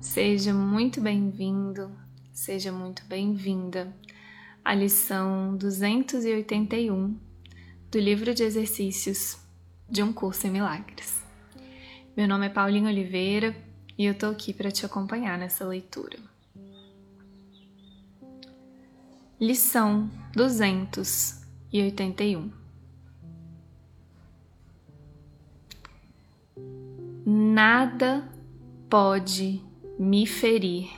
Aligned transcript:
Seja 0.00 0.54
muito 0.54 1.00
bem-vindo, 1.00 1.90
seja 2.32 2.70
muito 2.70 3.04
bem-vinda 3.06 3.92
à 4.64 4.72
lição 4.72 5.56
281 5.56 7.18
do 7.90 7.98
livro 7.98 8.32
de 8.32 8.44
exercícios 8.44 9.36
de 9.90 10.00
um 10.00 10.12
curso 10.12 10.46
em 10.46 10.50
milagres. 10.50 11.20
Meu 12.16 12.28
nome 12.28 12.46
é 12.46 12.48
Paulinha 12.48 12.88
Oliveira 12.88 13.56
e 13.98 14.04
eu 14.04 14.14
tô 14.14 14.26
aqui 14.26 14.54
para 14.54 14.70
te 14.70 14.86
acompanhar 14.86 15.36
nessa 15.36 15.66
leitura. 15.66 16.16
Lição 19.40 20.08
281 20.32 22.52
Nada 27.26 28.30
pode 28.88 29.66
me 29.98 30.26
ferir, 30.26 30.88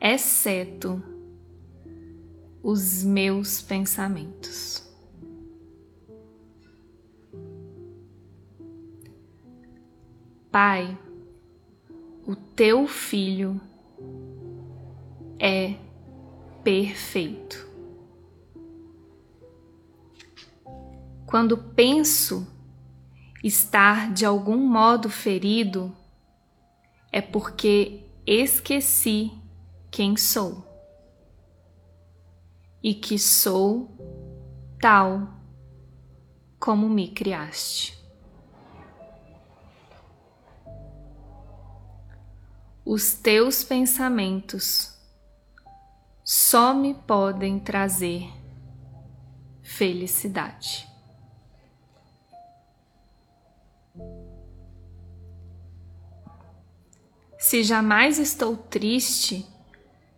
exceto 0.00 1.02
os 2.62 3.02
meus 3.02 3.60
pensamentos. 3.60 4.88
Pai, 10.52 10.96
o 12.26 12.36
teu 12.36 12.86
filho 12.86 13.60
é 15.38 15.74
perfeito. 16.62 17.68
Quando 21.26 21.56
penso 21.56 22.46
estar 23.42 24.12
de 24.12 24.24
algum 24.26 24.58
modo 24.58 25.08
ferido, 25.08 25.90
é 27.12 27.20
porque 27.20 28.04
esqueci 28.26 29.30
quem 29.90 30.16
sou 30.16 30.66
e 32.82 32.94
que 32.94 33.18
sou 33.18 33.94
tal 34.80 35.28
como 36.58 36.88
me 36.88 37.08
criaste. 37.08 38.00
Os 42.84 43.14
teus 43.14 43.62
pensamentos 43.62 44.98
só 46.24 46.72
me 46.72 46.94
podem 46.94 47.60
trazer 47.60 48.28
felicidade. 49.62 50.91
Se 57.42 57.64
jamais 57.64 58.20
estou 58.20 58.56
triste, 58.56 59.44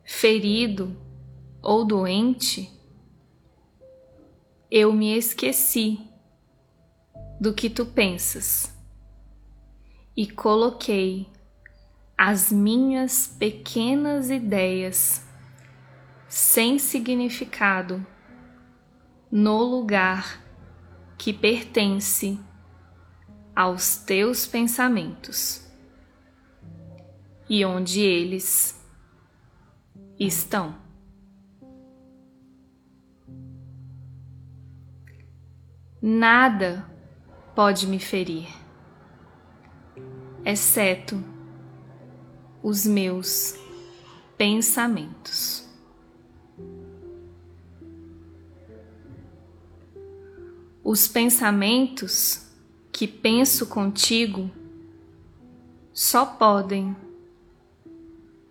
ferido 0.05 0.95
ou 1.63 1.83
doente, 1.83 2.71
eu 4.71 4.93
me 4.93 5.17
esqueci 5.17 5.99
do 7.41 7.55
que 7.55 7.71
tu 7.71 7.87
pensas 7.87 8.77
e 10.15 10.31
coloquei 10.31 11.27
as 12.17 12.53
minhas 12.53 13.27
pequenas 13.27 14.29
ideias 14.29 15.27
sem 16.29 16.79
significado 16.79 18.07
no 19.33 19.65
lugar 19.65 20.45
que 21.17 21.33
pertence 21.33 22.39
aos 23.57 23.97
teus 23.97 24.47
pensamentos 24.47 25.64
e 27.49 27.65
onde 27.65 28.01
eles 28.01 28.81
estão. 30.19 30.75
Nada 36.01 36.85
pode 37.55 37.87
me 37.87 37.99
ferir, 37.99 38.49
exceto 40.45 41.23
os 42.63 42.85
meus 42.87 43.55
pensamentos. 44.37 45.67
Os 50.83 51.09
pensamentos 51.09 52.47
que 52.93 53.09
penso 53.09 53.67
contigo 53.67 54.51
só 55.93 56.27
podem 56.27 56.95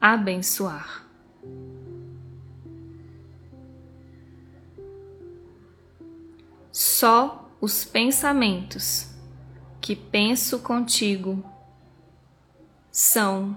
abençoar. 0.04 1.08
Só 6.70 7.50
os 7.62 7.86
pensamentos 7.86 9.08
que 9.80 9.96
penso 9.96 10.60
contigo 10.60 11.42
são 12.92 13.56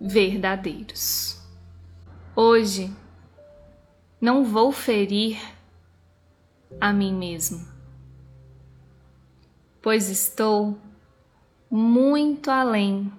verdadeiros. 0.00 1.40
Hoje 2.34 2.92
não 4.20 4.44
vou 4.44 4.72
ferir 4.72 5.40
a 6.80 6.92
mim 6.92 7.14
mesmo, 7.14 7.68
pois 9.80 10.08
estou 10.08 10.76
muito 11.70 12.50
além 12.50 13.12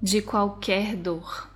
de 0.00 0.22
qualquer 0.22 0.96
dor. 0.96 1.50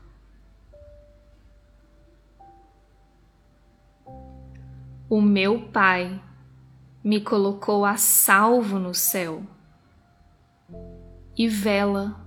O 5.08 5.20
meu 5.20 5.69
Pai 5.69 6.20
me 7.04 7.20
colocou 7.20 7.84
a 7.84 7.97
salvo 7.97 8.78
no 8.78 8.94
céu 8.94 9.42
e 11.36 11.47
vela 11.48 12.20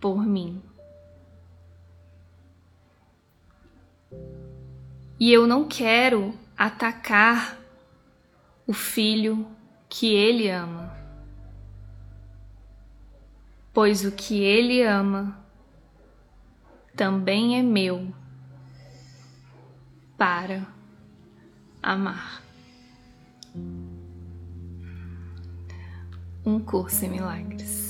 por 0.00 0.24
mim. 0.24 0.62
E 5.18 5.32
eu 5.32 5.46
não 5.46 5.68
quero 5.68 6.34
atacar 6.56 7.58
o 8.66 8.72
filho 8.72 9.46
que 9.88 10.12
ele 10.12 10.48
ama 10.50 10.83
pois 13.74 14.04
o 14.04 14.12
que 14.12 14.40
ele 14.40 14.82
ama 14.82 15.36
também 16.96 17.58
é 17.58 17.62
meu 17.62 18.14
para 20.16 20.64
amar. 21.82 22.40
Um 26.46 26.60
curso 26.60 27.04
em 27.04 27.10
milagres. 27.10 27.83